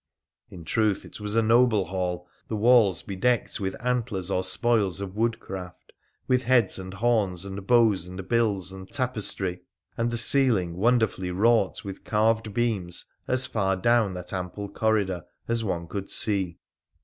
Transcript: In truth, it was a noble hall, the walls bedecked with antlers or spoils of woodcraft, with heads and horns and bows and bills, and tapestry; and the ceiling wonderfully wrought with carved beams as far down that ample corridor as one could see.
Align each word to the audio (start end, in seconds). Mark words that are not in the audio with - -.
In 0.49 0.63
truth, 0.65 1.05
it 1.05 1.19
was 1.19 1.35
a 1.35 1.43
noble 1.43 1.85
hall, 1.85 2.27
the 2.47 2.55
walls 2.55 3.03
bedecked 3.03 3.59
with 3.59 3.75
antlers 3.79 4.31
or 4.31 4.43
spoils 4.43 4.99
of 4.99 5.15
woodcraft, 5.15 5.91
with 6.27 6.41
heads 6.41 6.79
and 6.79 6.91
horns 6.95 7.45
and 7.45 7.67
bows 7.67 8.07
and 8.07 8.27
bills, 8.27 8.71
and 8.73 8.89
tapestry; 8.89 9.61
and 9.95 10.09
the 10.09 10.17
ceiling 10.17 10.75
wonderfully 10.75 11.29
wrought 11.29 11.83
with 11.83 12.03
carved 12.03 12.51
beams 12.51 13.05
as 13.27 13.45
far 13.45 13.75
down 13.75 14.15
that 14.15 14.33
ample 14.33 14.69
corridor 14.69 15.23
as 15.47 15.63
one 15.63 15.87
could 15.87 16.09
see. 16.09 16.57